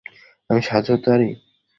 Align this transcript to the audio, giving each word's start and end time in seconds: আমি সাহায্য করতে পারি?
আমি 0.49 0.61
সাহায্য 0.61 0.89
করতে 0.91 1.07
পারি? 1.11 1.27